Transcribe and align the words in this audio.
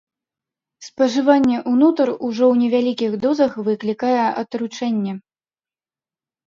Спажыванне 0.87 1.57
ўнутр 1.73 2.07
ўжо 2.27 2.45
ў 2.51 2.55
невялікіх 2.63 3.11
дозах 3.27 3.51
выклікае 3.69 4.19
атручэнне. 4.41 5.13